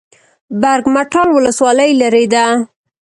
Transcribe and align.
برګ 0.61 0.85
مټال 0.95 1.29
ولسوالۍ 1.33 1.91
لیرې 1.99 2.25
ده؟ 2.33 2.45